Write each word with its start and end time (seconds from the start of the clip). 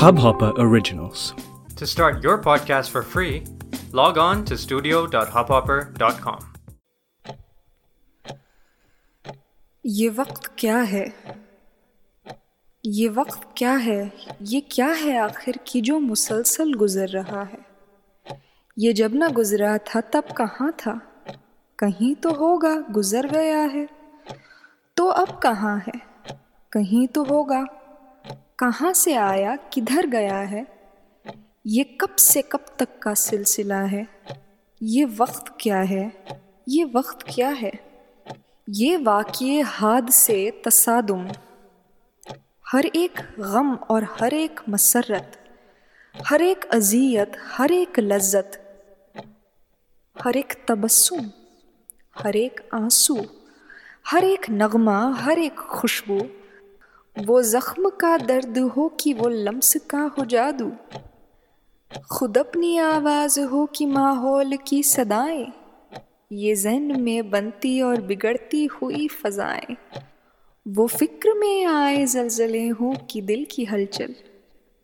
Hubhopper 0.00 0.52
Originals. 0.58 1.34
To 1.76 1.86
start 1.86 2.22
your 2.22 2.38
podcast 2.38 2.90
for 2.90 3.02
free, 3.02 3.44
log 3.92 4.18
on 4.18 4.44
to 4.44 4.56
studio.hubhopper.com. 4.56 6.38
ये 9.84 10.08
वक्त 10.08 10.50
क्या 10.58 10.78
है 10.78 11.04
ये 12.84 13.08
वक्त 13.08 13.48
क्या 13.56 13.72
है 13.72 14.12
ये 14.42 14.60
क्या 14.60 14.86
है 14.86 15.16
आखिर 15.18 15.58
की 15.66 15.80
जो 15.80 15.98
मुसलसल 15.98 16.72
गुजर 16.74 17.08
रहा 17.08 17.42
है 17.42 17.58
ये 18.78 18.92
जब 18.92 19.14
ना 19.14 19.28
गुजरा 19.28 19.76
था 19.78 20.00
तब 20.00 20.32
कहाँ 20.32 20.70
था 20.80 21.00
कहीं 21.78 22.14
तो 22.14 22.32
होगा 22.32 22.74
गुजर 22.90 23.26
गया 23.26 23.60
है 23.74 23.88
तो 24.96 25.06
अब 25.06 25.38
कहाँ 25.38 25.78
है 25.86 26.15
कहीं 26.72 27.06
तो 27.08 27.22
होगा। 27.24 27.62
कहाँ 28.58 28.92
से 28.92 29.14
आया, 29.14 29.54
किधर 29.72 30.06
गया 30.06 30.38
है, 30.38 30.66
ये 31.66 31.84
कब 32.00 32.16
से 32.16 32.42
कब 32.42 32.64
तक 32.78 32.98
का 32.98 33.14
सिलसिला 33.14 33.80
है, 33.84 34.06
ये 34.80 35.04
वक्त 35.18 35.52
क्या 35.60 35.80
है, 35.82 36.12
ये 36.68 36.84
वक्त 36.84 37.24
क्या 37.28 37.48
है? 37.50 37.72
ये 38.68 38.96
वाक़े 38.96 39.60
हाद 39.60 40.10
से 40.10 40.38
तसादुम। 40.64 41.26
हर 42.66 42.86
एक 42.86 43.20
गम 43.40 43.74
और 43.90 44.04
हर 44.12 44.34
एक 44.34 44.60
मसरत, 44.68 45.38
हर 46.14 46.42
एक 46.42 46.64
अजियत, 46.64 47.32
हर 47.48 47.72
एक 47.72 47.98
लज्जत, 48.00 48.62
हर 50.16 50.36
एक 50.36 50.54
तबस्सुम, 50.68 51.30
हर 52.16 52.36
एक 52.36 52.60
आँसू, 52.74 53.20
हर 54.06 54.24
एक 54.24 54.50
नगमा, 54.50 54.98
हर 55.16 55.38
एक 55.38 55.58
खुशबू 55.70 56.20
वो 57.16 57.42
ज़ख्म 57.42 57.90
का 57.90 58.16
दर्द 58.18 58.58
हो 58.76 58.88
कि 59.00 59.12
वो 59.14 59.28
लम्स 59.28 59.76
का 59.90 60.00
हो 60.18 60.24
जादू। 60.24 60.70
खुद 62.10 62.38
अपनी 62.38 62.76
आवाज़ 62.78 63.40
हो 63.40 63.64
कि 63.66 63.86
माहौल 63.86 64.56
की 64.68 64.82
सदाएँ, 64.82 65.46
ये 66.32 66.54
जहन 66.54 67.00
में 67.00 67.30
बनती 67.30 67.80
और 67.80 68.00
बिगड़ती 68.00 68.64
हुई 68.66 69.06
फ़जाएँ। 69.08 69.76
वो 70.66 70.86
फ़िक्र 70.86 71.34
में 71.34 71.64
आए 71.66 72.04
जलजले 72.06 72.66
हों 72.68 72.94
कि 73.10 73.20
दिल 73.22 73.46
की 73.50 73.64
हलचल। 73.64 74.14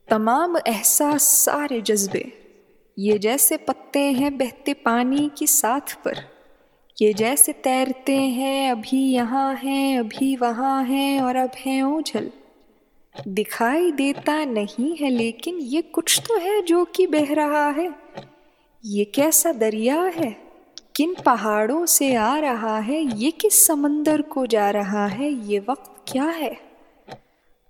तमाम 0.08 0.56
एहसास 0.58 1.22
सारे 1.22 1.80
जज्बे, 1.80 2.32
ये 2.98 3.18
जैसे 3.18 3.56
पत्ते 3.56 4.00
हैं 4.12 4.36
बहते 4.38 4.74
पानी 4.74 5.30
की 5.38 5.46
साथ 5.46 5.94
पर। 6.04 6.31
ये 7.00 7.12
जैसे 7.12 7.52
तैरते 7.52 8.16
हैं, 8.16 8.70
अभी 8.70 9.12
यहाँ 9.12 9.54
हैं, 9.54 9.98
अभी 9.98 10.36
वहाँ 10.36 10.84
हैं 10.84 11.20
और 11.20 11.36
अब 11.36 11.50
हैं 11.56 11.82
ओझल। 11.82 12.30
दिखाई 13.28 13.92
देता 13.92 14.44
नहीं 14.44 14.96
है, 14.96 15.10
लेकिन 15.10 15.58
ये 15.58 15.82
कुछ 15.82 16.20
तो 16.20 16.38
है 16.38 16.62
जो 16.62 16.84
कि 16.84 17.06
बह 17.06 17.34
रहा 17.34 17.70
है। 17.70 17.94
ये 18.84 19.04
कैसा 19.04 19.52
दरिया 19.52 20.02
है? 20.02 20.36
किन 20.96 21.14
पहाड़ों 21.26 21.86
से 21.86 22.14
आ 22.14 22.38
रहा 22.38 22.78
है? 22.78 23.18
ये 23.18 23.30
किस 23.30 23.66
समंदर 23.66 24.22
को 24.22 24.46
जा 24.46 24.70
रहा 24.70 25.06
है? 25.06 25.32
ये 25.32 25.58
वक्त 25.58 26.12
क्या 26.12 26.24
है? 26.24 26.56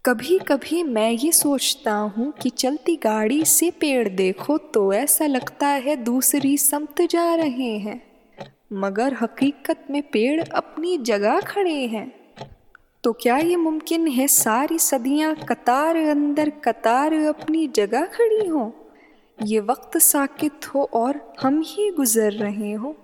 कभी 0.04 0.38
कभी 0.38 0.82
मैं 0.82 1.10
ये 1.10 1.32
सोचता 1.32 1.92
हूँ 1.92 2.32
कि 2.42 2.50
चलती 2.50 2.96
गाड़ी 2.96 3.44
से 3.44 3.70
पेड़ 3.70 4.08
देखो 4.08 4.58
तो 4.58 4.92
ऐसा 4.92 5.26
लगता 5.26 5.66
है 5.66 5.96
दूसरी 5.96 6.56
समत 6.58 7.02
जा 7.10 7.34
रहे 7.34 7.78
हैं। 7.78 8.11
मगर 8.72 9.16
हकीकत 9.20 9.86
में 9.90 10.02
पेड़ 10.02 10.44
अपनी 10.44 10.98
जगह 10.98 11.40
खड़े 11.40 11.86
हैं। 11.86 12.22
तो 13.04 13.12
क्या 13.12 13.36
ये 13.36 13.56
मुमकिन 13.56 14.08
है 14.08 14.26
सारी 14.26 14.78
सदियाँ 14.78 15.34
कतार 15.34 15.96
अंदर 15.96 16.50
कतार 16.50 17.12
अपनी 17.12 17.68
जगह 17.68 18.06
खड़ी 18.06 18.48
हो? 18.48 18.90
ये 19.42 19.60
वक्त 19.60 19.98
साकित 19.98 20.74
हो 20.74 20.82
और 20.84 21.32
हम 21.40 21.62
ही 21.66 21.90
गुजर 21.90 22.32
रहे 22.32 22.72
हो। 22.72 22.96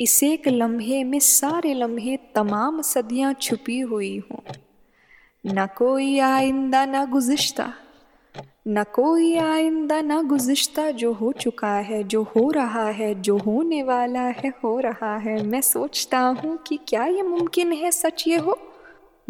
इस 0.00 0.22
एक 0.22 0.48
लम्हे 0.48 1.04
में 1.04 1.18
सारे 1.18 1.74
लम्हे 1.74 2.18
तमाम 2.34 2.82
सदियाँ 2.82 3.32
छुपी 3.32 3.80
हुई 3.80 4.18
हों। 4.18 4.52
न 5.46 5.66
कोई 5.66 6.18
आइंदा, 6.18 6.86
ना 6.86 7.04
गुज्श्ता। 7.04 7.72
न 8.72 8.84
कोई 8.84 9.36
आइंदा 9.36 10.00
ना 10.00 10.22
गुज्श्ता, 10.22 10.90
जो 10.90 11.12
हो 11.12 11.32
चुका 11.32 11.74
है, 11.74 12.04
जो 12.04 12.22
हो 12.22 12.50
रहा 12.50 12.90
है, 12.90 13.22
जो 13.22 13.38
होने 13.38 13.82
वाला 13.82 14.20
है, 14.20 14.48
हो 14.64 14.80
रहा 14.80 15.16
है। 15.16 15.42
मैं 15.42 15.60
सोचता 15.60 16.18
हूँ 16.18 16.58
कि 16.66 16.78
क्या 16.88 17.04
ये 17.04 17.22
मुमकिन 17.22 17.72
है, 17.72 17.90
सच 17.90 18.24
ये 18.26 18.36
हो? 18.36 18.58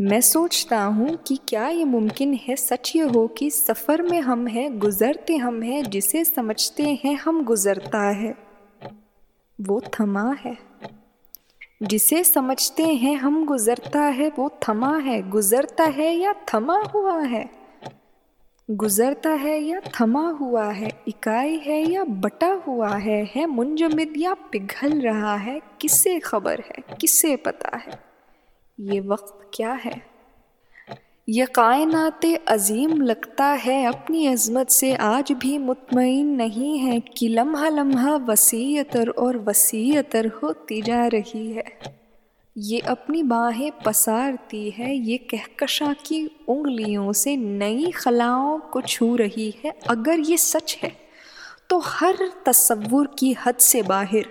मैं 0.01 0.21
सोचता 0.21 0.83
हूँ 0.83 1.17
कि 1.17 1.39
क्या 1.49 1.69
ये 1.69 1.85
मुमकिन 1.85 2.35
है, 2.35 2.57
सच 2.57 2.93
ये 2.97 3.03
हो 3.03 3.27
कि 3.27 3.51
सफ़र 3.51 4.03
में 4.03 4.21
हम 4.21 4.47
हैं, 4.47 4.79
गुज़रते 4.79 5.37
हम 5.37 5.63
हैं, 5.63 5.83
जिसे 5.83 6.25
समझते 6.25 7.01
हैं, 7.05 7.15
हम 7.15 7.45
गुज़रता 7.45 8.11
है। 8.11 8.39
वो 9.61 9.81
थमा 9.81 10.37
है। 10.41 10.59
जिसे 11.83 12.25
समझते 12.25 12.83
हैं, 12.83 13.17
हम 13.17 13.47
गुज़रता 13.47 14.01
है, 14.01 14.33
वो 14.39 14.51
थमा 14.69 14.99
है। 14.99 15.31
गुज़रता 15.31 15.85
है 15.85 16.17
या 16.17 16.35
थमा 16.55 16.83
हुआ 16.95 17.21
है? 17.21 17.60
गुजरता 18.73 19.31
है 19.31 19.63
या 19.63 19.81
थमा 19.81 20.31
हुआ 20.31 20.71
है, 20.71 20.91
इकाई 21.09 21.59
है 21.59 21.93
या 21.93 22.05
बटा 22.05 22.63
हुआ 22.67 22.97
है 22.97 23.31
है 23.37 23.47
मुंजमिद 23.47 24.15
या 24.17 24.35
पिघल 24.35 25.01
रहा 25.01 25.37
है 25.37 25.61
किससे 25.81 26.19
खबर 26.19 26.61
है 26.61 26.97
किससे 27.01 27.37
पता 27.37 27.77
है? 27.77 28.05
ये 28.81 29.01
वक्त 29.01 29.51
क्या 29.55 29.73
है? 29.73 30.03
ये 31.29 31.47
कायनात 31.47 32.21
अजीम 32.49 33.03
लगता 33.03 33.45
है, 33.45 33.85
अपनी 33.85 34.27
अजमत 34.27 34.71
से 34.71 34.95
आज 34.95 35.33
भी 35.33 35.59
मुतमिन 35.59 36.27
नहीं 36.27 36.79
है, 36.79 37.01
कि 37.01 37.29
लम्हा 37.29 37.69
लम्हा 37.69 38.17
वसीयतर 38.17 39.09
और 39.09 39.39
वसीयतर 39.39 40.27
होती 40.27 40.83
जा 40.83 41.07
रही 41.07 41.53
है। 41.53 42.00
ये 42.57 42.79
अपनी 42.81 43.23
बाहें 43.23 43.71
पसारती 43.85 44.71
है, 44.71 44.95
ये 44.95 45.17
कहकशा 45.31 45.93
की 46.07 46.25
उंगलियों 46.49 47.13
से 47.13 47.37
नई 47.37 47.91
खलाओं 47.91 48.59
को 48.73 48.81
छू 48.81 49.15
रही 49.17 49.53
है। 49.65 49.73
अगर 49.91 50.21
ये 50.21 50.37
सच 50.37 50.77
है 50.83 50.93
तो 51.71 51.79
हर 51.79 52.17
तस्वुर 52.47 53.15
की 53.19 53.33
हद 53.47 53.57
से 53.57 53.83
बाहर। 53.83 54.27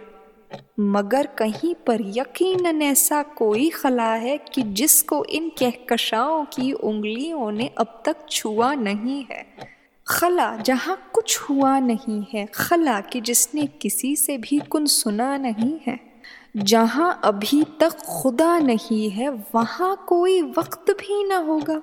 मगर 0.80 1.28
कहीं 1.38 1.74
पर 1.88 2.02
यकीनन 2.18 2.82
ऐसा 2.82 3.22
कोई 3.24 3.70
खला 3.70 4.14
है 4.14 4.38
कि 4.54 4.62
जिसको 4.62 5.24
इन 5.26 5.50
कहकशाओं 5.60 6.44
की 6.46 6.72
उंगलियों 6.72 7.52
ने 7.52 7.70
अब 7.78 8.02
तक 8.06 8.26
छुआ 8.30 8.74
नहीं 8.74 9.24
है। 9.32 9.46
खला 10.08 10.56
जहाँ 10.58 10.98
कुछ 11.14 11.40
हुआ 11.40 11.78
नहीं 11.80 12.24
है, 12.34 12.46
खला 12.46 13.00
कि 13.02 13.22
जिसने 13.22 13.66
किसी 13.82 14.16
से 14.16 14.38
भी 14.38 14.60
कुन 14.60 14.86
सुना 14.86 15.38
नहीं 15.38 15.80
है। 15.88 16.09
जहाँ 16.58 17.22
अभी 17.24 17.64
तक 17.80 17.90
खुदा 17.90 18.58
नहीं 18.60 19.10
है, 19.10 19.30
वहाँ 19.30 20.06
कोई 20.08 20.42
वक्त 20.42 20.92
भी 20.92 21.24
ना 21.24 21.38
होगा। 21.38 21.82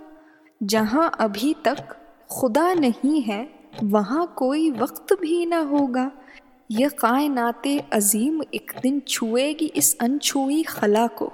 जहाँ 0.62 1.10
अभी 1.20 1.54
तक 1.64 1.96
खुदा 2.30 2.72
नहीं 2.74 3.22
है, 3.22 3.48
वहाँ 3.82 4.34
कोई 4.36 4.70
वक्त 4.70 5.12
भी 5.20 5.46
ना 5.46 5.58
होगा। 5.58 6.10
यह 6.70 6.88
कायनात 6.88 7.66
अजीम 7.92 8.42
एक 8.54 8.72
दिन 8.82 9.00
छुएगी 9.00 9.66
इस 9.66 9.96
अनछुई 10.00 10.62
खला 10.62 11.06
को 11.06 11.32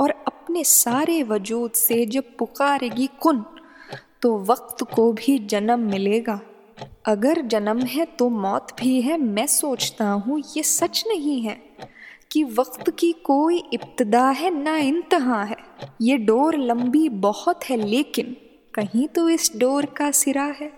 और 0.00 0.10
अपने 0.10 0.64
सारे 0.64 1.22
वजूद 1.22 1.72
से 1.72 2.06
जब 2.06 2.36
पुकारेगी 2.38 3.08
कुन 3.20 3.44
तो 4.22 4.38
वक्त 4.38 4.84
को 4.94 5.12
भी 5.12 5.38
जन्म 5.38 5.80
मिलेगा। 5.80 6.40
अगर 7.06 7.42
जन्म 7.42 7.78
है 7.78 8.04
तो 8.04 8.28
मौत 8.28 8.76
भी 8.80 9.00
है, 9.00 9.18
मैं 9.18 9.46
सोचता 9.46 10.10
हूँ 10.10 10.42
ये 10.56 10.62
सच 10.62 11.04
नहीं 11.06 11.40
है। 11.42 11.62
कि 12.30 12.42
वक्त 12.44 12.90
की 12.90 13.12
कोई 13.12 13.62
इब्तदा 13.72 14.28
है, 14.30 14.50
ना 14.62 14.76
इंतहा 14.76 15.42
है। 15.42 15.56
ये 16.00 16.16
डोर 16.16 16.56
लंबी 16.56 17.08
बहुत 17.08 17.64
है, 17.64 17.76
लेकिन 17.76 18.36
कहीं 18.74 19.08
तो 19.08 19.28
इस 19.28 19.50
डोर 19.56 19.86
का 19.86 20.10
सिरा 20.10 20.44
है। 20.60 20.72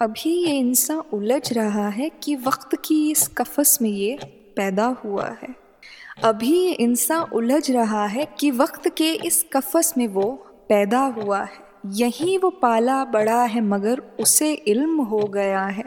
अभी 0.00 0.30
ये 0.30 0.58
इंसान 0.58 0.98
उलझ 0.98 1.52
रहा 1.52 1.88
है 1.88 2.10
कि 2.22 2.36
वक्त 2.36 2.76
की 2.84 3.10
इस 3.10 3.26
कफस 3.28 3.78
में 3.82 3.90
ये 3.90 4.18
पैदा 4.56 4.86
हुआ 5.04 5.26
है। 5.42 5.54
अभी 6.24 6.52
ये 6.58 6.72
इंसान 6.72 7.22
उलझ 7.32 7.70
रहा 7.70 8.06
है 8.06 8.26
कि 8.38 8.50
वक्त 8.50 8.88
के 8.88 9.12
इस 9.12 9.44
कफस 9.52 9.94
में 9.98 10.06
वो 10.08 10.30
पैदा 10.68 11.00
हुआ 11.18 11.42
है। 11.42 11.62
यहीं 11.86 12.38
वो 12.38 12.50
पाला 12.50 13.04
बड़ा 13.04 13.42
है, 13.42 13.60
मगर 13.60 14.02
उसे 14.20 14.52
इल्म 14.52 15.00
हो 15.00 15.18
गया 15.18 15.64
है 15.66 15.84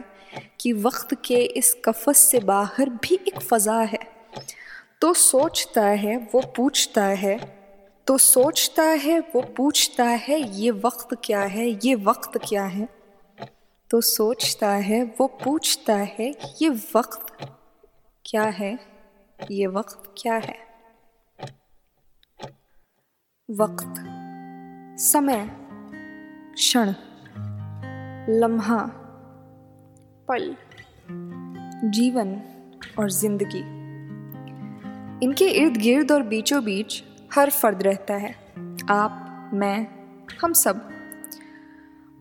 कि 0.60 0.72
वक्त 0.72 1.14
के 1.24 1.42
इस 1.56 1.76
कफस 1.84 2.18
से 2.18 2.40
बाहर 2.40 2.90
भी 2.90 3.14
एक 3.14 3.40
फ़ज़ा 3.40 3.80
है। 3.80 4.18
तो 5.00 5.14
सोचता 5.14 5.82
है, 5.82 6.16
वो 6.16 6.40
पूछता 6.56 7.04
है। 7.04 7.38
तो 8.06 8.18
सोचता 8.18 8.82
है, 8.82 9.20
वो 9.20 9.42
पूछता 9.42 10.04
है, 10.04 10.40
ये 10.40 10.70
वक्त 10.70 11.08
क्या 11.24 11.42
है, 11.42 11.68
ये 11.84 11.94
वक्त 11.94 12.40
क्या 12.48 12.64
है? 12.64 12.88
तो 13.90 14.00
सोचता 14.00 14.68
है, 14.68 15.02
वो 15.04 15.26
पूछता 15.26 15.94
है, 15.94 16.34
ये 16.62 16.68
वक्त 16.68 17.48
क्या 18.24 18.42
है, 18.42 18.78
ये 19.50 19.66
वक्त 19.66 20.14
क्या 20.18 20.34
है? 20.34 20.56
वक्त, 23.50 23.94
समय, 25.00 25.48
क्षण, 26.54 26.94
लम्हा, 28.28 28.86
पल, 30.28 30.56
जीवन 31.84 32.40
और 32.98 33.10
ज़िंदगी। 33.10 33.77
इनके 35.22 35.44
इर्द 35.44 35.76
गिर्द 35.76 36.12
और 36.12 36.22
बीचों 36.22 36.64
बीच 36.64 37.02
हर 37.34 37.50
फर्द 37.50 37.82
रहता 37.82 38.14
है। 38.14 38.34
आप, 38.90 39.50
मैं, 39.54 39.86
हम 40.42 40.52
सब। 40.52 40.88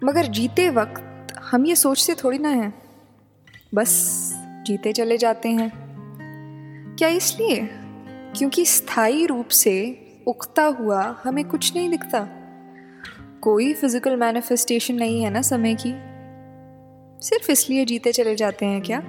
मगर 0.04 0.26
जीते 0.26 0.70
वक्त 0.70 1.34
हम 1.40 1.66
ये 1.66 1.76
सोचते 1.76 2.14
थोड़ी 2.14 2.38
ना 2.38 2.50
हैं। 2.50 2.82
बस 3.76 4.20
जीते 4.68 4.94
चले 4.94 5.18
जाते 5.18 5.50
हैं। 5.50 5.88
क्या 7.00 7.08
इसलिए? 7.08 7.70
क्योंकि 8.38 8.66
स्थायी 8.66 9.26
रूप 9.26 9.48
से 9.48 10.04
उगता 10.28 10.64
हुआ 10.64 11.22
हमें 11.24 11.46
कुछ 11.46 11.76
नहीं 11.76 11.90
दिखता। 11.90 12.28
कोई 13.42 13.74
फ़िज़िकल 13.74 14.16
मैनिफेस्टेशन 14.16 14.96
नहीं 14.96 15.24
है 15.24 15.30
ना 15.30 15.42
समय 15.42 15.76
की। 15.76 15.94
सिर्फ़ 17.26 17.52
इसलिए 17.52 17.86
जीते 17.86 18.12
चले 18.12 18.36
जाते 18.36 18.66
हैं 18.66 18.82
क्या? 18.82 19.04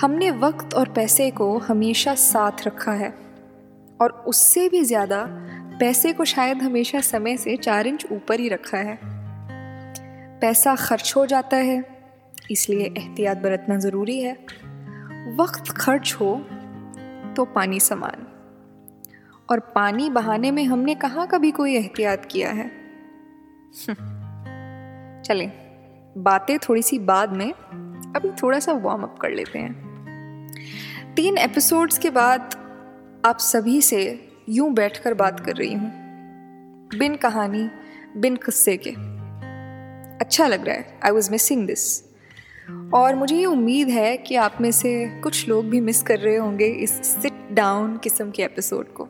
हमने 0.00 0.30
वक्त 0.30 0.74
और 0.74 0.88
पैसे 0.88 1.30
को 1.30 1.56
हमेशा 1.58 2.14
साथ 2.14 2.66
रखा 2.66 2.92
है। 2.92 3.08
और 4.00 4.10
उससे 4.26 4.68
भी 4.68 4.82
ज़्यादा 4.84 5.24
पैसे 5.80 6.12
को 6.12 6.24
शायद 6.24 6.62
हमेशा 6.62 7.00
समय 7.00 7.36
से 7.36 7.56
चार 7.56 7.86
इंच 7.86 8.04
ऊपर 8.12 8.40
ही 8.40 8.48
रखा 8.48 8.78
है। 8.78 8.98
पैसा 10.40 10.74
खर्च 10.76 11.12
हो 11.16 11.24
जाता 11.26 11.56
है, 11.56 11.82
इसलिए 12.50 12.84
एहतियात 12.86 13.38
बरतना 13.38 13.78
ज़रूरी 13.78 14.20
है। 14.20 14.32
वक्त 15.36 15.70
खर्च 15.70 16.16
हो 16.20 16.34
तो 17.36 17.44
पानी 17.44 17.80
समान। 17.80 18.26
और 19.48 19.60
पानी 19.74 20.08
बहाने 20.10 20.50
में 20.50 20.64
हमने 20.64 20.94
कहाँ 20.94 21.26
कभी 21.26 21.50
कोई 21.50 21.74
एहतियात 21.76 22.24
किया 22.24 22.50
है? 22.50 22.70
चलें, 25.22 25.50
बातें 26.18 26.58
थोड़ी 26.58 26.82
सी 26.82 26.98
बाद 26.98 27.32
में, 27.32 27.52
अभी 28.16 28.30
थोड़ा 28.32 28.58
सा 28.58 28.72
वार्म 28.72 29.02
अप 29.02 29.18
कर 29.18 29.30
लेते 29.30 29.58
हैं। 29.58 29.87
तीन 31.16 31.38
एपिसोड्स 31.38 31.98
के 31.98 32.10
बाद 32.10 32.40
आप 33.24 33.38
सभी 33.38 33.82
से 33.82 34.28
यूँ 34.48 34.72
बैठकर 34.72 35.14
बात 35.14 35.40
कर 35.40 35.56
रही 35.56 35.74
हूँ। 35.74 35.90
बिन 36.98 37.16
कहानी, 37.16 37.70
बिन 38.16 38.36
किस्से 38.36 38.76
के। 38.76 38.90
अच्छा 40.24 40.46
लग 40.46 40.66
रहा 40.66 40.76
है। 40.76 40.98
आई 41.04 41.10
वॉज़ 41.10 41.30
मिसिंग 41.30 41.66
दिस 41.66 42.04
और 42.94 43.14
मुझे 43.14 43.36
ये 43.36 43.44
उम्मीद 43.44 43.88
है 43.88 44.16
कि 44.16 44.34
आप 44.34 44.58
में 44.60 44.70
से 44.70 45.20
कुछ 45.20 45.48
लोग 45.48 45.64
भी 45.64 45.80
मिस 45.80 46.02
कर 46.02 46.18
रहे 46.18 46.36
होंगे 46.36 46.66
इस 46.66 46.90
सिट 46.90 47.48
डाउन 47.52 47.96
किस्म 47.96 48.30
के 48.30 48.42
एपिसोड 48.42 48.92
को। 48.92 49.08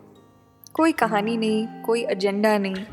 कोई 0.72 0.92
कहानी 0.92 1.36
नहीं, 1.36 1.82
कोई 1.82 2.04
एजेंडा 2.04 2.58
नहीं, 2.58 2.84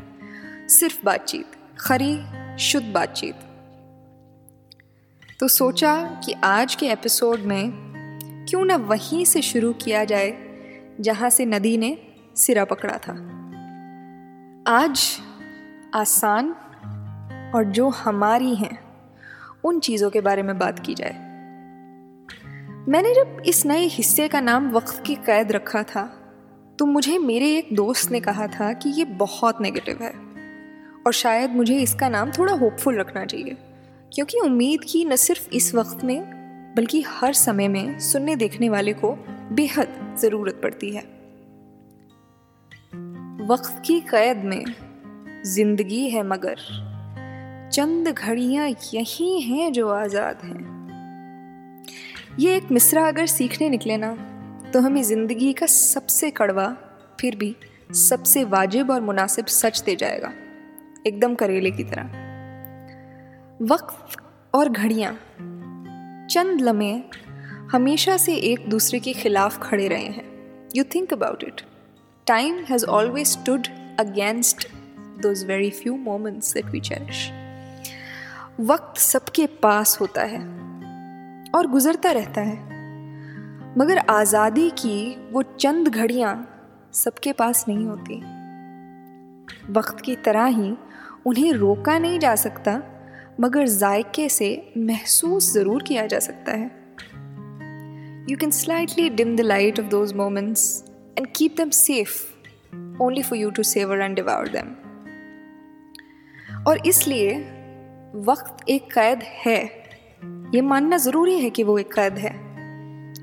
सिर्फ़ 0.68 1.04
बातचीत, 1.04 1.46
खरी, 1.80 2.20
शुद्ध 2.58 2.86
बातचीत। 2.86 3.34
तो 5.40 5.48
सोचा 5.48 6.20
कि 6.24 6.32
आज 6.44 6.74
के 6.74 6.86
एपिसोड 6.86 7.40
में 7.40 7.85
क्यों 8.48 8.64
ना 8.64 8.76
वहीं 8.76 9.24
से 9.24 9.40
शुरू 9.42 9.72
किया 9.72 10.04
जाए, 10.04 10.32
जहाँ 11.00 11.30
से 11.30 11.44
नदी 11.46 11.76
ने 11.76 11.96
सिरा 12.36 12.64
पकड़ा 12.64 12.96
था। 12.98 13.12
आज 14.66 15.00
आसान 15.94 16.50
और 17.54 17.64
जो 17.64 17.88
हमारी 17.88 18.54
हैं, 18.54 18.78
उन 19.64 19.80
चीज़ों 19.80 20.10
के 20.10 20.20
बारे 20.20 20.42
में 20.42 20.58
बात 20.58 20.78
की 20.78 20.94
जाए। 20.94 21.24
मैंने 22.88 23.14
जब 23.14 23.42
इस 23.46 23.64
नए 23.66 23.86
हिस्से 23.86 24.28
का 24.28 24.40
नाम 24.40 24.70
वक्त 24.70 25.02
की 25.06 25.14
कैद 25.16 25.52
रखा 25.52 25.82
था 25.82 26.04
तो 26.78 26.86
मुझे 26.86 27.18
मेरे 27.18 27.50
एक 27.56 27.68
दोस्त 27.74 28.10
ने 28.10 28.20
कहा 28.20 28.46
था 28.46 28.72
कि 28.72 28.90
ये 28.90 29.04
बहुत 29.16 29.60
नेगेटिव 29.60 30.02
है, 30.02 30.12
और 31.06 31.12
शायद 31.12 31.50
मुझे 31.50 31.78
इसका 31.78 32.08
नाम 32.08 32.30
थोड़ा 32.30 32.52
होपफुल 32.52 32.98
रखना 32.98 33.24
चाहिए, 33.24 33.56
क्योंकि 34.12 34.40
उम्मीद 34.40 34.84
की 34.84 35.04
न 35.04 35.16
सिर्फ़ 35.16 35.48
इस 35.52 35.74
वक्त 35.74 36.04
में 36.04 36.35
बल्कि 36.76 37.00
हर 37.08 37.32
समय 37.34 37.68
में 37.68 37.98
सुनने 38.00 38.36
देखने 38.36 38.68
वाले 38.68 38.92
को 38.94 39.12
बेहद 39.52 40.16
ज़रूरत 40.20 40.60
पड़ती 40.62 40.90
है। 40.90 41.02
वक्त 43.48 43.82
की 43.86 44.00
कैद 44.00 44.44
में 44.44 44.64
ज़िंदगी 45.46 46.08
है 46.10 46.22
मगर, 46.22 46.56
चंद 47.72 48.08
घड़ियाँ 48.08 48.68
यही 48.94 49.40
हैं 49.40 49.72
जो 49.72 49.88
आज़ाद 49.90 50.40
हैं। 50.44 50.64
ये 52.38 52.56
एक 52.56 52.70
मिसरा 52.72 53.06
अगर 53.08 53.26
सीखने 53.26 53.68
निकले 53.68 53.96
ना 53.96 54.14
तो 54.72 54.80
हमें 54.80 55.02
ज़िंदगी 55.02 55.52
का 55.52 55.66
सबसे 55.66 56.30
कड़वा, 56.30 56.66
फिर 57.20 57.36
भी 57.36 57.54
सबसे 57.96 58.44
वाजिब 58.46 58.90
और 58.90 59.00
मुनासिब 59.00 59.46
सच 59.46 59.80
दे 59.80 59.94
जाएगा, 59.96 60.32
एकदम 61.06 61.34
करेले 61.34 61.70
की 61.70 61.84
तरह। 61.84 62.04
वक्त 63.64 64.16
और 64.54 64.68
घड़ियाँ 64.68 65.12
चंद 66.36 66.60
लम्हे 66.60 67.02
हमेशा 67.72 68.16
से 68.16 68.34
एक 68.36 68.68
दूसरे 68.68 68.98
के 69.00 69.12
खिलाफ 69.12 69.58
खड़े 69.62 69.88
रहे 69.88 70.06
हैं। 70.06 70.24
You 70.76 70.84
think 70.84 71.12
about 71.12 71.44
it 71.44 71.60
time 72.26 72.56
has 72.64 72.84
always 72.86 73.26
stood 73.26 73.66
against 74.00 74.66
those 75.22 75.44
very 75.44 75.70
few 75.70 75.96
moments 75.96 76.52
that 76.54 76.66
we 76.66 76.80
cherish 76.80 77.30
वक्त 78.60 78.98
सबके 78.98 79.46
पास 79.46 80.00
होता 80.00 80.22
है 80.22 80.40
और 81.50 81.66
गुजरता 81.66 82.10
रहता 82.10 82.40
है। 82.40 82.56
मगर 83.78 83.98
आज़ादी 83.98 84.70
की 84.70 85.16
वो 85.32 85.42
चंद 85.42 85.88
घड़ियाँ 85.88 86.34
सबके 86.92 87.32
पास 87.32 87.64
नहीं 87.68 87.86
होती। 87.86 88.18
वक्त 89.72 90.00
की 90.00 90.16
तरह 90.16 90.44
ही 90.44 90.76
उन्हें 91.26 91.52
रोका 91.52 91.98
नहीं 91.98 92.18
जा 92.18 92.34
सकता। 92.34 92.80
मगर 93.40 93.66
जायके 93.68 94.28
से 94.28 94.72
महसूस 94.78 95.52
ज़रूर 95.52 95.82
किया 95.82 96.06
जा 96.06 96.18
सकता 96.18 96.52
है। 96.52 96.66
You 98.30 98.36
can 98.36 98.50
slightly 98.50 99.10
dim 99.10 99.36
the 99.36 99.40
light 99.40 99.80
of 99.80 99.86
those 99.86 100.12
moments 100.12 100.84
and 101.18 101.26
keep 101.36 101.56
them 101.58 101.70
safe 101.70 102.14
only 103.02 103.22
for 103.22 103.38
you 103.38 103.50
to 103.50 103.62
savour 103.62 104.00
and 104.00 104.16
devour 104.16 104.48
them 104.48 104.74
और 106.66 106.86
इसलिए 106.86 107.34
वक्त 108.16 108.68
एक 108.68 108.92
कैद 108.92 109.22
है। 109.22 109.86
ये 110.54 110.60
मानना 110.60 110.96
ज़रूरी 110.96 111.38
है 111.38 111.50
कि 111.50 111.62
वो 111.62 111.78
एक 111.78 111.92
कैद 111.94 112.18
है। 112.18 112.32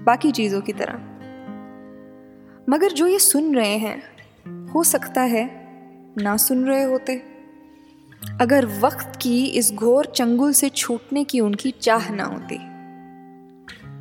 बाकी 0.04 0.32
चीज़ों 0.32 0.62
की 0.62 0.74
तरह। 0.74 0.94
मगर 2.70 2.92
जो 2.92 3.08
ये 3.08 3.20
सुन 3.20 3.56
रहे 3.56 3.78
हैं, 3.78 4.02
हो 4.70 4.84
सकता 4.84 5.22
है 5.22 5.50
ना 6.18 6.38
सुन 6.38 6.66
रहे 6.66 6.84
होते। 6.84 7.33
अगर 8.42 8.66
वक्त 8.66 9.20
की 9.22 9.46
इस 9.46 9.74
घोर 9.74 10.06
चंगुल 10.06 10.54
से 10.54 10.70
छूटने 10.70 11.24
की 11.24 11.40
उनकी 11.40 11.72
चाह 11.72 12.10
ना 12.10 12.24
होती, 12.24 12.56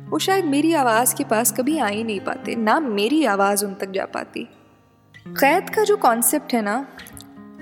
वो 0.09 0.19
शायद 0.19 0.45
मेरी 0.45 0.73
आवाज़ 0.73 1.15
के 1.15 1.23
पास 1.23 1.51
कभी 1.51 1.77
आ 1.77 1.87
ही 1.87 2.03
नहीं 2.03 2.19
पाते, 2.19 2.55
ना 2.55 2.79
मेरी 2.79 3.25
आवाज़ 3.25 3.65
उन 3.65 3.73
तक 3.73 3.91
जा 3.91 4.05
पाती। 4.05 4.49
कैद 5.27 5.69
का 5.69 5.83
जो 5.83 5.97
कॉन्सेप्ट 5.97 6.53
है 6.53 6.61
ना, 6.61 6.87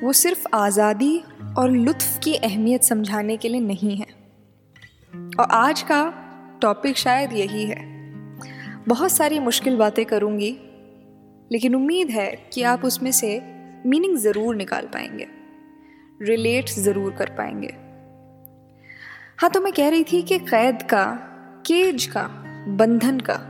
वो 0.04 0.14
सिर्फ़ 0.14 0.48
आज़ादी 0.54 1.24
और 1.58 1.72
लुत्फ 1.72 2.20
की 2.24 2.36
अहमियत 2.36 2.84
समझाने 2.84 3.38
के 3.38 3.50
लिए 3.50 3.62
नहीं 3.62 3.96
है। 3.96 4.08
और 5.40 5.48
आज 5.52 5.82
का 5.82 6.14
टॉपिक 6.62 6.98
शायद 6.98 7.34
यही 7.34 7.66
है। 7.66 7.92
बहुत 8.88 9.12
सारी 9.12 9.40
मुश्किल 9.40 9.78
बातें 9.78 10.06
करूँगी, 10.06 10.58
लेकिन 11.52 11.76
उम्मीद 11.76 12.10
है 12.10 12.50
कि 12.54 12.64
आप 12.64 12.86
उसमें 12.86 13.12
से 13.12 13.42
मीनिंग 13.86 14.18
ज़रूर 14.18 14.56
निकाल 14.56 14.86
पाएँगे। 14.86 15.41
रिलेट 16.22 16.70
ज़रूर 16.70 17.12
कर 17.12 17.30
पाएँगे। 17.30 17.76
हाँ 19.38 19.50
तो 19.50 19.62
मैं 19.62 19.74
कह 19.74 19.90
रही 19.90 20.04
थी 20.04 20.22
कि 20.22 20.40
कैद 20.40 20.84
का, 20.84 21.06
केज 21.66 22.06
का, 22.06 22.28
बंधन 22.68 23.20
का 23.20 23.48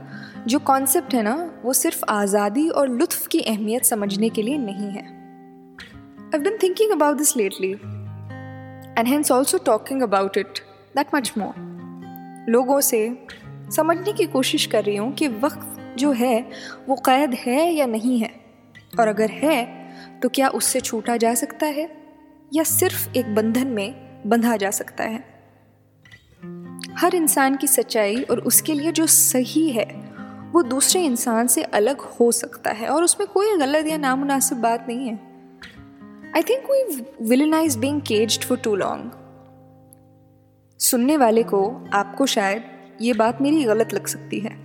जो 0.48 0.60
कॉन्सेप्ट 0.60 1.14
है 1.14 1.24
ना, 1.24 1.62
वो 1.64 1.74
सिर्फ़ 1.74 2.04
आज़ादी 2.10 2.70
और 2.70 2.90
लुत्फ 2.90 3.28
की 3.28 3.40
अहमियत 3.40 3.86
समझने 3.86 4.30
के 4.30 4.42
लिए 4.42 4.58
नहीं 4.58 4.90
है। 4.90 5.04
I 6.36 6.40
been 6.40 6.64
thinking 6.64 6.92
about 6.92 7.18
this 7.18 7.38
lately 7.38 7.72
and 7.72 9.08
hence 9.08 9.32
also 9.32 9.64
talking 9.70 10.02
about 10.08 10.38
it 10.38 10.62
that 10.98 11.14
much 11.16 11.32
more. 11.38 11.54
लोगों 12.50 12.82
से 12.82 13.28
समझने 13.76 14.14
की 14.14 14.26
कोशिश 14.26 14.66
कर 14.66 14.84
रही 14.84 14.96
हूँ 14.96 15.14
कि 15.14 15.28
वक्त 15.28 15.96
जो 15.98 16.12
है, 16.12 16.50
वो 16.90 16.96
कैद 16.96 17.34
है 17.34 17.74
या 17.74 17.86
नहीं 17.86 18.20
है? 18.20 18.32
और 19.00 19.08
अगर 19.08 19.30
है 19.30 19.82
तो 20.20 20.30
क्या 20.30 20.50
उससे 20.50 20.80
छूटा 20.80 21.18
जा 21.18 21.34
सकता 21.34 21.66
है? 21.66 22.01
या 22.54 22.64
सिर्फ़ 22.64 23.18
एक 23.18 23.36
बंधन 23.36 23.68
में 23.68 24.22
बंधा 24.26 24.58
जा 24.58 24.72
सकता 24.72 25.04
है। 25.04 25.18
हर 26.94 27.16
इंसान 27.16 27.58
की 27.58 27.68
सच्चाई 27.68 28.22
और 28.22 28.40
उसके 28.40 28.74
लिए 28.74 28.92
जो 28.92 29.06
सही 29.08 29.70
है, 29.70 30.12
वो 30.52 30.64
दूसरे 30.64 31.06
इंसान 31.06 31.48
से 31.48 31.64
अलग 31.64 32.00
हो 32.00 32.32
सकता 32.32 32.72
है 32.72 32.88
और 32.88 33.04
उसमें 33.04 33.30
कोई 33.30 33.58
गलत 33.58 33.86
या 33.86 33.98
नामुनासिब 33.98 34.58
बात 34.58 34.86
नहीं 34.90 35.08
है। 35.08 35.16
I 36.36 36.42
think 36.42 36.64
we 36.72 37.06
villainize 37.30 37.78
being 37.78 38.02
caged 38.02 38.44
for 38.44 38.58
too 38.58 38.76
long 38.76 39.12
सुनने 40.80 41.18
वाले 41.18 41.44
को 41.44 41.90
आपको 41.94 42.26
शायद 42.26 42.64
ये 43.02 43.14
बात 43.14 43.42
मेरी 43.42 43.64
गलत 43.64 43.94
लग 43.94 44.08
सकती 44.08 44.40
है। 44.40 44.56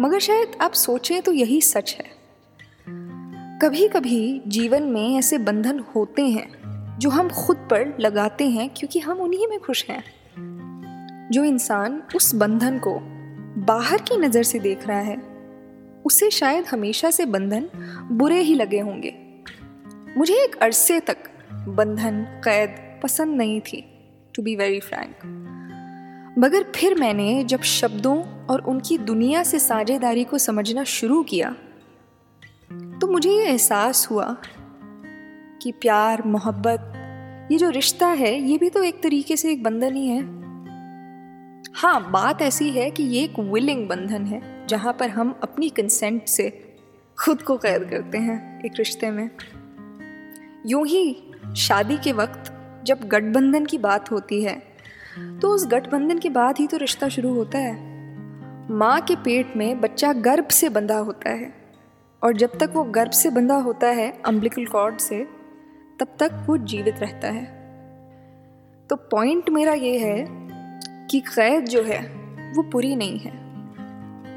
मगर 0.00 0.18
शायद 0.18 0.52
आप 0.60 0.72
सोचें 0.72 1.22
तो 1.22 1.32
यही 1.32 1.60
सच 1.60 1.96
है। 2.00 2.21
कभी 3.62 3.88
कभी 3.88 4.42
जीवन 4.46 4.82
में 4.82 5.18
ऐसे 5.18 5.38
बंधन 5.38 5.78
होते 5.78 6.22
हैं, 6.22 6.48
जो 6.98 7.10
हम 7.10 7.28
खुद 7.28 7.56
पर 7.56 7.96
लगाते 8.00 8.48
हैं 8.48 8.68
क्योंकि 8.68 8.98
हम 8.98 9.18
उन्हीं 9.18 9.46
में 9.48 9.60
खुश 9.60 9.84
हैं। 9.90 10.02
जो 11.32 11.44
इंसान 11.44 12.02
उस 12.16 12.34
बंधन 12.34 12.78
को 12.78 12.98
बाहर 13.60 13.98
की 13.98 14.16
नज़र 14.16 14.42
से 14.42 14.58
देख 14.58 14.86
रहा 14.86 14.98
है, 14.98 15.16
उसे 16.04 16.30
शायद 16.30 16.64
हमेशा 16.66 17.10
से 17.10 17.26
बंधन 17.26 17.68
बुरे 18.12 18.40
ही 18.40 18.54
लगे 18.54 18.80
होंगे। 18.80 19.14
मुझे 20.16 20.34
एक 20.34 20.56
अरसे 20.56 21.00
तक 21.00 21.18
बंधन, 21.68 22.40
कैद 22.44 23.00
पसंद 23.02 23.36
नहीं 23.36 23.60
थी 23.60 23.84
टू 24.34 24.42
बी 24.42 24.56
वेरी 24.56 24.80
फ्रैंक 24.80 25.14
मगर 26.38 26.62
फिर 26.62 26.94
मैंने 26.94 27.44
जब 27.44 27.62
शब्दों 27.62 28.22
और 28.22 28.60
उनकी 28.60 28.98
दुनिया 28.98 29.42
से 29.42 29.58
साझेदारी 29.58 30.24
को 30.24 30.38
समझना 30.38 30.84
शुरू 30.84 31.22
किया 31.22 31.54
तो 33.02 33.06
मुझे 33.06 33.30
ये 33.30 33.44
एहसास 33.44 34.06
हुआ 34.10 34.24
कि 35.62 35.70
प्यार, 35.72 36.22
मोहब्बत, 36.22 36.92
ये 37.52 37.58
जो 37.58 37.68
रिश्ता 37.70 38.06
है, 38.06 38.32
ये 38.40 38.58
भी 38.58 38.68
तो 38.70 38.82
एक 38.82 39.02
तरीके 39.02 39.36
से 39.36 39.50
एक 39.52 39.62
बंधन 39.62 39.94
ही 39.94 40.06
है। 40.08 40.20
हाँ 41.74 42.10
बात 42.10 42.42
ऐसी 42.42 42.70
है 42.70 42.90
कि 42.90 43.02
ये 43.02 43.22
एक 43.24 43.38
विलिंग 43.38 43.88
बंधन 43.88 44.24
है, 44.24 44.66
जहाँ 44.66 44.92
पर 44.92 45.08
हम 45.08 45.34
अपनी 45.42 45.68
कंसेंट 45.68 46.28
से 46.28 46.48
खुद 47.18 47.42
को 47.42 47.56
कैद 47.56 47.88
करते 47.90 48.18
हैं 48.18 48.62
एक 48.64 48.72
रिश्ते 48.78 49.10
में। 49.10 49.28
यूँ 50.66 50.86
ही 50.86 51.32
शादी 51.56 51.96
के 51.96 52.12
वक्त 52.12 52.52
जब 52.84 53.00
गठबंधन 53.04 53.66
की 53.66 53.78
बात 53.78 54.10
होती 54.10 54.42
है 54.44 54.54
तो 55.40 55.48
उस 55.48 55.66
गठबंधन 55.66 56.18
के 56.18 56.30
बाद 56.30 56.58
ही 56.58 56.66
तो 56.66 56.76
रिश्ता 56.76 57.08
शुरू 57.08 57.34
होता 57.34 57.58
है। 57.58 57.74
माँ 58.70 59.00
के 59.00 59.16
पेट 59.16 59.56
में 59.56 59.80
बच्चा 59.80 60.12
गर्भ 60.12 60.48
से 60.48 60.68
बंधा 60.68 60.98
होता 60.98 61.30
है। 61.30 61.61
और 62.24 62.32
जब 62.32 62.58
तक 62.58 62.70
वो 62.72 62.84
गर्भ 62.84 63.10
से 63.10 63.30
बंधा 63.30 63.56
होता 63.56 63.86
है 63.86 64.22
अम्बलिकल 64.26 64.66
कॉर्ड 64.66 64.98
से, 64.98 65.28
तब 66.00 66.06
तक 66.18 66.44
वो 66.46 66.56
जीवित 66.56 66.98
रहता 66.98 67.28
है। 67.28 67.44
तो 68.90 68.96
पॉइंट 68.96 69.50
मेरा 69.50 69.72
ये 69.72 69.98
है 69.98 70.26
कि 71.06 71.20
कैद 71.20 71.64
जो 71.64 71.82
है, 71.82 72.00
वो 72.56 72.62
पूरी 72.62 72.96
नहीं 72.96 73.18
है। 73.18 73.30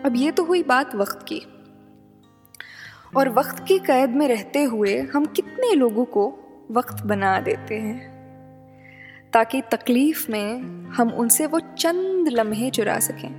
अब 0.04 0.13
ये 0.15 0.32
तो 0.32 0.44
हुई 0.44 0.63
बात 0.63 0.96
वक्त 0.96 1.25
की। 1.32 1.42
और 3.18 3.30
वक्त 3.30 3.65
की 3.68 3.80
कैद 3.80 4.10
में 4.10 4.27
रहते 4.27 4.63
हुए 4.63 5.01
हम 5.01 5.25
कितने 5.25 5.75
लोगों 5.75 6.06
को 6.06 6.39
वक्त 6.72 7.04
बना 7.04 7.39
देते 7.39 7.75
हैं, 7.75 8.15
ताकि 9.34 9.62
तकलीफ़ 9.62 10.32
में 10.32 10.62
हम 10.88 11.10
उनसे 11.10 11.46
वो 11.46 11.60
चंद 11.60 12.30
लम्हे 12.30 12.70
चुरा 12.70 13.00
सकें। 13.00 13.32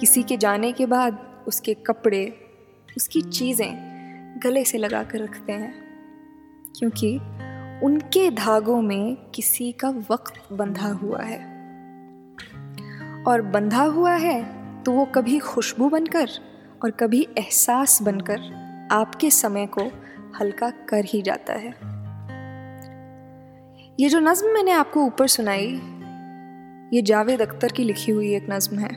किसी 0.00 0.22
के 0.22 0.36
जाने 0.36 0.72
के 0.72 0.86
बाद 0.86 1.44
उसके 1.46 1.74
कपड़े 1.74 2.38
उसकी 2.96 3.20
चीज़ें 3.22 4.40
गले 4.44 4.64
से 4.64 4.78
लगा 4.78 5.02
कर 5.02 5.18
रखते 5.18 5.52
हैं, 5.52 5.72
क्योंकि 6.78 7.16
उनके 7.82 8.30
धागों 8.30 8.80
में 8.82 9.16
किसी 9.34 9.70
का 9.74 9.88
वक्त 10.10 10.52
बंधा 10.52 10.88
हुआ 10.94 11.22
है। 11.22 11.38
और 13.26 13.42
बंधा 13.44 13.82
हुआ 13.84 14.14
है 14.14 14.40
तो 14.82 14.92
वो 14.92 15.04
कभी 15.04 15.38
खुशबू 15.38 15.88
बनकर 15.88 16.30
और 16.84 16.90
कभी 16.90 17.26
एहसास 17.38 18.00
बनकर 18.02 18.88
आपके 18.92 19.30
समय 19.30 19.66
को 19.68 19.82
हल्का 20.40 20.70
कर 20.88 21.04
ही 21.04 21.22
जाता 21.22 21.52
है। 21.54 21.74
ये 24.00 24.08
जो 24.08 24.20
नज्म 24.20 24.52
मैंने 24.54 24.72
आपको 24.72 25.04
ऊपर 25.06 25.26
सुनाई, 25.26 25.66
ये 26.92 27.02
जावेद 27.02 27.42
अख्तर 27.42 27.72
की 27.72 27.84
लिखी 27.84 28.12
हुई 28.12 28.34
एक 28.34 28.46
नज्म 28.50 28.78
है। 28.78 28.90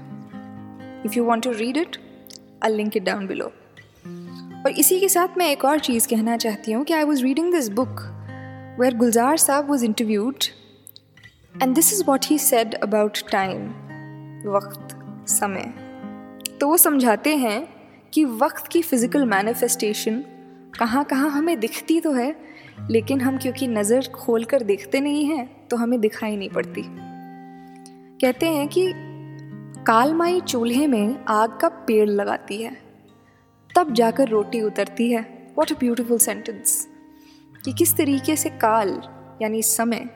If 1.05 1.13
you 1.13 1.23
want 1.23 1.43
to 1.43 1.51
read 1.51 1.77
it 1.77 1.97
I 2.63 2.71
link 2.71 2.97
it 2.97 3.03
down 3.03 3.27
below 3.27 3.51
और 4.05 4.71
इसी 4.71 5.00
के 5.00 5.09
साथ 5.09 5.38
मैं 5.38 5.50
एक 5.51 5.65
और 5.65 5.79
चीज़ 5.79 6.07
कहना 6.07 6.38
चाहती 6.38 6.71
हूँ 6.71 6.83
कि 6.83 6.93
I 6.93 7.03
was 7.03 7.24
reading 7.24 7.51
this 7.53 7.69
book 7.69 8.01
where 8.79 8.95
Gulzar 8.95 9.38
साहब 9.38 9.69
was 9.69 9.85
interviewed 9.85 10.43
and 11.63 11.75
this 11.75 11.93
is 11.93 12.03
what 12.07 12.25
he 12.25 12.38
said 12.39 12.74
about 12.74 13.19
time 13.31 13.67
वक्त, 14.47 14.95
समय. 15.27 15.74
तो 16.59 16.67
वो 16.67 16.77
समझाते 16.77 17.35
हैं 17.35 17.67
कि 18.13 18.25
वक्त 18.25 18.67
की 18.67 18.81
फ़िज़िकल 18.81 19.25
मैनिफेस्टेशन 19.25 20.24
कहाँ 20.79 21.03
कहाँ 21.03 21.29
हमें 21.29 21.59
दिखती 21.59 22.00
तो 22.00 22.12
है, 22.12 22.35
लेकिन 22.91 23.21
हम 23.21 23.38
क्योंकि 23.38 23.67
नज़र 23.67 24.07
खोल 24.15 24.43
कर 24.43 24.63
देखते 24.63 25.00
नहीं 25.00 25.25
हैं 25.25 25.67
तो 25.67 25.77
हमें 25.77 26.00
दिखाई 26.01 26.35
नहीं 26.38 26.50
पड़ती. 26.50 26.83
कहते 28.21 28.45
हैं 28.45 28.67
कि 28.67 28.91
कालमाई 29.88 30.41
चूल्हे 30.41 30.88
में 30.88 31.25
आग 31.27 31.57
का 31.62 31.69
पेड़ 31.88 32.09
लगाती 32.09 32.62
है। 32.62 32.84
तब 33.75 33.94
जाकर 33.94 34.27
रोटी 34.27 34.62
उतरती 34.62 35.12
है। 35.12 35.22
वॉट 35.58 35.72
अ 35.72 35.75
ब्यूटिफुल 35.79 36.17
सेंटेंस 36.17 36.88
कि 37.65 37.74
किस 37.74 37.96
तरीके 37.98 38.36
से 38.36 38.50
काल, 38.50 38.89
यानी 39.41 39.62
समय, 39.62 40.10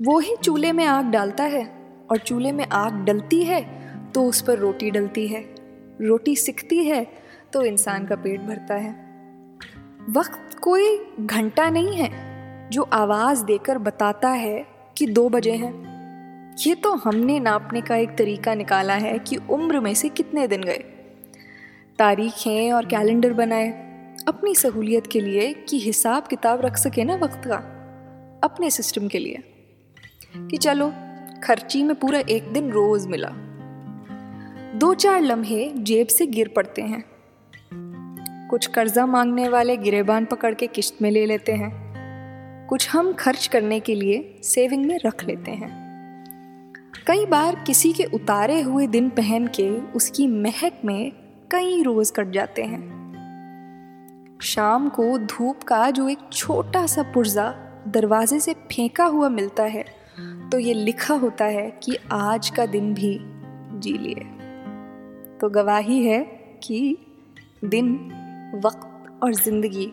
वो 0.00 0.18
ही 0.18 0.36
चूल्हे 0.42 0.72
में 0.72 0.84
आग 0.84 1.10
डालता 1.10 1.44
है 1.44 1.64
और 2.10 2.18
चूल्हे 2.18 2.52
में 2.52 2.66
आग 2.66 3.04
डलती 3.04 3.42
है 3.42 3.62
तो 4.12 4.24
उस 4.24 4.40
पर 4.40 4.58
रोटी 4.58 4.90
डलती 4.90 5.26
है। 5.28 5.42
रोटी 6.00 6.36
सिकती 6.36 6.84
है 6.84 7.06
तो 7.52 7.62
इंसान 7.62 8.06
का 8.06 8.16
पेट 8.16 8.40
भरता 8.40 8.74
है। 8.74 8.90
वक्त 10.10 10.58
कोई 10.58 10.98
घंटा 11.20 11.68
नहीं 11.70 11.92
है 11.92 12.70
जो 12.70 12.82
आवाज़ 12.82 13.44
देकर 13.44 13.78
बताता 13.78 14.28
है 14.28 14.66
कि 14.96 15.06
दो 15.06 15.28
बजे 15.28 15.52
हैं। 15.52 16.54
ये 16.58 16.74
तो 16.74 16.94
हमने 16.94 17.38
नापने 17.40 17.80
का 17.80 17.96
एक 17.96 18.16
तरीका 18.18 18.54
निकाला 18.54 18.94
है 18.94 19.18
कि 19.18 19.36
उम्र 19.50 19.80
में 19.80 19.94
से 19.94 20.08
कितने 20.08 20.46
दिन 20.46 20.62
गए। 20.62 20.84
तारीखें 21.98 22.72
और 22.72 22.86
कैलेंडर 22.86 23.32
बनाए, 23.32 23.68
अपनी 24.28 24.54
सहूलियत 24.54 25.06
के 25.06 25.20
लिए 25.20 25.52
कि 25.52 25.78
हिसाब 25.78 26.26
किताब 26.26 26.60
रख 26.60 26.76
सके 26.76 27.04
ना 27.04 27.14
वक्त 27.14 27.42
का, 27.46 27.56
अपने 28.44 28.70
सिस्टम 28.70 29.08
के 29.08 29.18
लिए। 29.18 29.38
कि 30.36 30.56
चलो, 30.56 30.92
खर्ची 31.44 31.82
में 31.82 31.96
पूरा 31.96 32.22
एक 32.30 32.52
दिन 32.52 32.70
रोज 32.70 33.06
मिला। 33.06 33.28
दो 34.74 34.94
चार 34.94 35.20
लम्हे 35.20 35.72
जेब 35.76 36.06
से 36.06 36.26
गिर 36.26 36.48
पड़ते 36.48 36.82
हैं। 36.82 37.04
कुछ 38.48 38.66
कर्जा 38.66 39.06
मांगने 39.06 39.48
वाले 39.48 39.76
गिरेबान 39.76 40.24
पकड़ 40.24 40.54
के 40.54 40.66
किश्त 40.66 40.98
में 41.02 41.10
ले 41.10 41.26
लेते 41.26 41.52
हैं। 41.52 41.88
कुछ 42.66 42.90
हम 42.90 43.12
खर्च 43.12 43.46
करने 43.46 43.80
के 43.80 43.94
लिए 43.94 44.40
सेविंग 44.42 44.84
में 44.84 45.00
रख 45.06 45.24
लेते 45.24 45.50
हैं। 45.50 45.88
कई 47.06 47.26
बार 47.26 47.64
किसी 47.66 47.92
के 47.92 48.04
उतारे 48.04 48.60
हुए 48.60 48.86
दिन 48.86 49.08
पहन 49.08 49.46
के 49.46 49.70
उसकी 49.70 50.26
महक 50.26 50.72
में 50.84 51.12
कई 51.50 51.82
रोज 51.82 52.10
कट 52.10 52.30
जाते 52.30 52.62
हैं। 52.62 52.80
शाम 54.42 54.88
को 54.88 55.18
धूप 55.18 55.62
का 55.62 55.90
जो 55.90 56.08
एक 56.08 56.18
छोटा 56.32 56.86
सा 56.86 57.02
पुर्जा 57.02 57.50
दरवाजे 57.88 58.40
से 58.40 58.52
फेंका 58.72 59.04
हुआ 59.04 59.28
मिलता 59.28 59.62
है 59.62 59.84
तो 60.52 60.58
ये 60.58 60.74
लिखा 60.74 61.14
होता 61.14 61.44
है 61.44 61.70
कि 61.82 61.96
आज 62.12 62.48
का 62.50 62.66
दिन 62.66 62.92
भी 62.94 63.18
जी 63.80 63.92
लिए। 63.92 64.24
तो 65.38 65.48
गवाही 65.48 66.02
है 66.06 66.20
कि 66.62 66.96
दिन, 67.64 67.94
वक्त 68.64 69.22
और 69.22 69.34
ज़िंदगी 69.34 69.86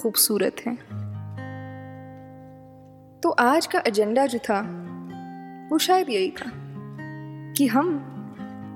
खूबसूरत 0.00 0.56
है। 0.66 0.74
तो 3.20 3.30
आज 3.30 3.66
का 3.66 3.82
एजेंडा 3.86 4.26
जो 4.26 4.38
था, 4.38 4.60
वो 5.72 5.78
शायद 5.78 6.10
यही 6.10 6.30
था 6.30 6.50
कि 7.56 7.66
हम 7.66 7.94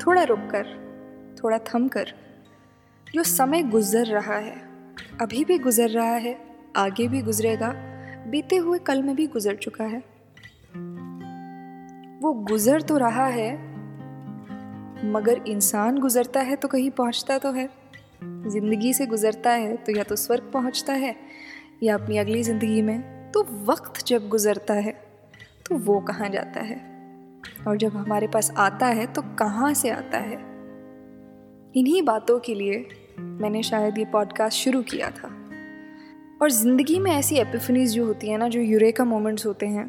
थोड़ा 0.06 0.22
रुक 0.22 0.48
कर 0.50 0.81
थोड़ा 1.44 1.58
थम 1.58 1.88
कर। 1.88 2.12
जो 3.06 3.22
समय 3.22 3.62
गुजर 3.62 4.06
रहा 4.06 4.36
है, 4.36 4.54
अभी 5.20 5.44
भी 5.44 5.58
गुजर 5.58 5.88
रहा 5.88 6.14
है, 6.16 6.36
आगे 6.76 7.08
भी 7.08 7.22
गुजरेगा, 7.22 7.72
बीते 8.26 8.56
हुए 8.56 8.78
कल 8.78 9.02
में 9.02 9.14
भी 9.16 9.26
गुजर 9.26 9.56
चुका 9.56 9.84
है। 9.84 9.98
वो 12.20 12.32
गुजर 12.32 12.82
तो 12.82 12.96
रहा 12.96 13.26
है, 13.26 13.52
मगर 15.04 15.40
इंसान 15.48 15.98
गुजरता 15.98 16.40
है 16.40 16.56
तो 16.56 16.68
कहीं 16.68 16.90
पहुँचता 16.90 17.38
तो 17.38 17.52
है। 17.52 17.68
ज़िंदगी 18.22 18.92
से 18.94 19.06
गुज़रता 19.06 19.50
है 19.50 19.76
तो 19.76 19.92
या 19.92 20.02
तो 20.02 20.16
स्वर्ग 20.16 20.50
पहुँचता 20.52 20.92
है, 20.92 21.14
या 21.82 21.94
अपनी 21.94 22.18
अगली 22.18 22.42
ज़िंदगी 22.42 22.82
में। 22.82 23.30
तो 23.32 23.42
वक्त 23.64 24.04
जब 24.06 24.28
गुज़रता 24.28 24.74
है 24.74 24.92
तो 25.66 25.76
वो 25.76 26.00
कहाँ 26.00 26.28
जाता 26.28 26.60
है? 26.60 26.76
और 27.68 27.76
जब 27.76 27.96
हमारे 27.96 28.26
पास 28.26 28.50
आता 28.58 28.86
है 28.88 29.06
तो 29.06 29.22
कहाँ 29.38 29.72
से 29.74 29.90
आता 29.90 30.18
है? 30.18 30.51
इन्हीं 31.76 32.02
बातों 32.02 32.38
के 32.38 32.54
लिए 32.54 32.86
मैंने 33.18 33.62
शायद 33.62 33.98
ये 33.98 34.04
पॉडकास्ट 34.04 34.58
शुरू 34.58 34.82
किया 34.82 35.10
था। 35.10 35.28
और 36.42 36.50
ज़िंदगी 36.50 36.98
में 36.98 37.10
ऐसी 37.10 37.36
एपिफनीज 37.36 37.92
जो 37.92 38.04
होती 38.06 38.28
हैं 38.28 38.38
ना, 38.38 38.48
जो 38.48 38.60
यूरेका 38.60 39.04
मोमेंट्स 39.04 39.46
होते 39.46 39.66
हैं, 39.66 39.84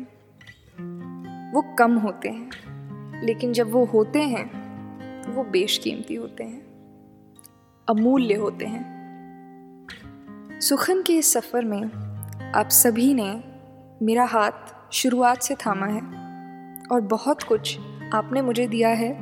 वो 1.53 1.61
कम 1.79 1.97
होते 1.97 2.29
हैं। 2.29 3.23
लेकिन 3.25 3.53
जब 3.53 3.71
वो 3.71 3.85
होते 3.85 4.19
हैं 4.19 4.47
तो 5.21 5.31
वो 5.31 5.43
बेशकीमती 5.43 6.15
होते 6.15 6.43
हैं, 6.43 6.61
अमूल्य 7.87 8.33
होते 8.33 8.65
हैं। 8.65 9.89
सुखन 10.61 11.01
के 11.01 11.13
इस 11.13 11.33
सफ़र 11.33 11.65
में 11.65 11.83
आप 12.55 12.69
सभी 12.69 13.13
ने 13.13 13.43
मेरा 14.01 14.25
हाथ 14.25 14.91
शुरुआत 14.91 15.41
से 15.41 15.55
थामा 15.55 15.85
है 15.85 16.01
और 16.91 17.01
बहुत 17.01 17.43
कुछ 17.43 17.77
आपने 18.13 18.41
मुझे 18.41 18.67
दिया 18.67 18.89
है 18.89 19.13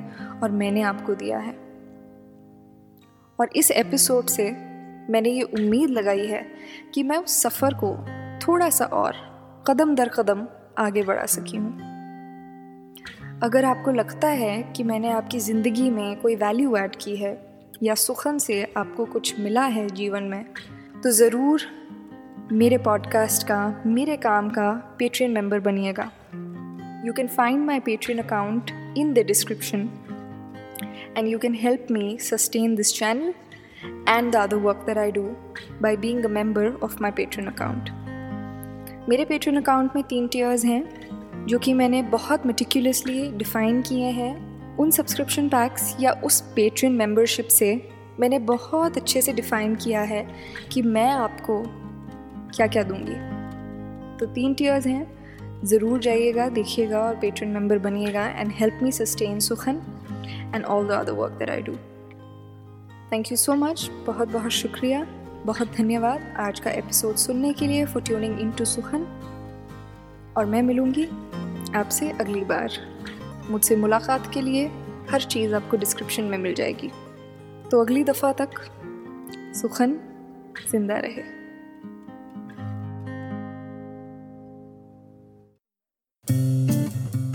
और 0.44 0.52
मैंने 0.52 0.82
आपको 0.82 1.16
दिया 1.16 1.40
है। 1.40 1.61
और 3.42 3.50
इस 3.56 3.72
एपिसोड 3.72 4.26
से 4.26 4.44
मैंने 5.10 5.30
ये 5.30 5.42
उम्मीद 5.42 5.90
लगाई 5.90 6.26
है 6.28 6.46
कि 6.94 7.04
मैं 7.04 7.18
उस 7.18 7.42
सफ़र 7.44 7.74
को 7.74 7.94
थोड़ा 8.40 8.70
सा 8.70 8.86
और 8.86 9.14
कदम 9.68 9.96
दर 9.96 10.10
कदम 10.10 10.48
आगे 10.78 11.04
बढ़ा 11.04 11.26
सकी 11.26 11.58
हूँ। 11.58 11.72
अगर 13.44 13.66
आपको 13.66 13.92
लगता 13.92 14.28
है 14.28 14.74
कि 14.76 14.84
मैंने 14.84 15.12
आपकी 15.12 15.40
ज़िंदगी 15.40 15.90
में 15.90 16.20
कोई 16.20 16.36
वैल्यू 16.36 16.78
ऐड 16.78 16.96
की 16.96 17.16
है 17.16 17.34
या 17.84 17.96
सुखन 17.96 18.38
से 18.38 18.74
आपको 18.78 19.06
कुछ 19.06 19.40
मिला 19.40 19.64
है 19.64 19.88
जीवन 19.90 20.24
में 20.24 20.46
तो 21.04 21.12
ज़रूर 21.12 21.62
मेरे 22.52 22.78
पॉडकास्ट 22.78 23.48
का, 23.48 23.84
मेरे 23.86 24.18
काम 24.18 24.50
का 24.50 24.96
Patreon 25.00 25.32
member 25.32 25.60
बनिएगा। 25.60 26.12
You 27.06 27.14
can 27.14 27.28
find 27.28 27.66
my 27.66 27.80
Patreon 27.80 28.22
account 28.22 28.72
in 28.98 29.14
the 29.14 29.20
description 29.20 29.90
and 31.18 31.28
you 31.28 31.40
can 31.40 31.56
help 31.56 31.88
me 31.92 32.18
sustain 32.22 32.76
this 32.76 32.94
channel 32.94 33.34
and 34.10 34.34
the 34.34 34.40
other 34.40 34.58
work 34.60 34.82
that 34.88 34.98
I 34.98 35.10
do 35.12 35.22
by 35.82 35.92
being 35.96 36.20
a 36.26 36.30
member 36.30 36.64
of 36.88 36.96
my 37.02 37.10
Patreon 37.20 37.48
account. 37.52 37.90
मेरे 39.10 39.26
Patreon 39.26 39.56
account 39.58 39.96
में 39.96 40.04
तीन 40.04 40.28
tears 40.28 40.66
हैं, 40.66 41.46
जो 41.46 41.60
कि 41.60 41.74
मैंने 41.74 42.02
बहुत 42.02 42.46
meticulously 42.46 43.30
define 43.32 43.82
किए 43.82 44.10
हैं। 44.10 44.78
उन 44.78 44.92
सब्सक्रिप्शन 44.92 45.48
पैक्स 45.50 45.96
या 46.00 46.12
उस 46.24 46.42
पेट्रन 46.56 46.92
मेंबरशिप 46.92 47.48
से 47.48 47.72
मैंने 48.20 48.40
बहुत 48.40 48.98
अच्छे 48.98 49.22
से 49.22 49.34
डिफ़ाइन 49.34 49.76
किया 49.76 50.02
है 50.02 50.26
कि 50.72 50.82
मैं 50.82 51.10
आपको 51.12 51.62
क्या 52.56 52.68
क्या 52.68 52.84
दूँगी। 52.84 53.16
तो 54.20 54.26
तीन 54.34 54.54
टीयर्स 54.54 54.88
हैं। 54.88 55.64
ज़रूर 55.64 56.00
जाइएगा, 56.00 56.50
देखिएगा 56.50 57.00
और 57.00 57.16
Patreon 57.16 57.48
member 57.48 57.80
बनिएगा 57.80 58.28
and 58.28 58.52
help 58.56 58.80
me 58.84 58.92
sustain 58.92 59.40
Sukhan. 59.40 59.82
And 60.56 60.66
all 60.66 60.88
the 60.88 60.92
other 60.92 61.12
work 61.12 61.34
that 61.34 61.50
I 61.50 61.62
do 61.62 61.74
thank 63.12 63.32
you 63.32 63.38
so 63.38 63.56
much 63.56 63.90
बहुत 64.08 64.28
बहुत 64.28 64.52
शुक्रिया। 64.52 65.08
बहुत 65.46 65.72
धन्यवाद 65.76 66.34
आज 66.40 66.60
का 66.60 66.72
एपिसोड 66.72 67.16
सुनने 67.16 67.54
के 67.54 67.68
लिए 67.68 67.86
फॉर 67.86 68.02
ट्यूनिंग 68.02 68.40
इन 68.40 68.52
टू 68.52 68.66
सुखन 68.66 69.06
और 70.38 70.46
मैं 70.46 70.62
मिलूँगी 70.62 71.06
आपसे 71.76 72.10
अगली 72.12 72.44
बार। 72.44 72.78
मुझसे 73.50 73.76
मुलाकात 73.76 74.32
के 74.34 74.42
लिए 74.42 74.68
हर 75.12 75.22
चीज़ 75.22 75.56
आपको 75.56 75.78
डिस्क्रिप्शन 75.78 76.24
में 76.24 76.38
मिल 76.38 76.54
जाएगी। 76.54 76.92
तो 77.72 77.82
अगली 77.82 78.04
दफ़ा 78.04 78.32
तक 78.34 78.50
सुखन 79.56 80.00
ज़िंदा 80.72 80.98
रहे। 80.98 81.41